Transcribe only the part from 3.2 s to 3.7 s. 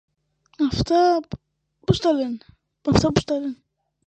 λένε.